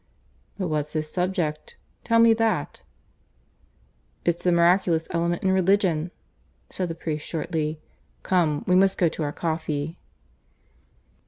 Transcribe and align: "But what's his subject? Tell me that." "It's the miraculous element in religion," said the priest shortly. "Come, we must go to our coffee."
"But 0.57 0.69
what's 0.69 0.93
his 0.93 1.11
subject? 1.11 1.77
Tell 2.03 2.17
me 2.17 2.33
that." 2.33 2.81
"It's 4.25 4.41
the 4.41 4.51
miraculous 4.51 5.07
element 5.11 5.43
in 5.43 5.51
religion," 5.51 6.09
said 6.71 6.89
the 6.89 6.95
priest 6.95 7.23
shortly. 7.27 7.79
"Come, 8.23 8.63
we 8.65 8.73
must 8.73 8.97
go 8.97 9.09
to 9.09 9.21
our 9.21 9.31
coffee." 9.31 9.99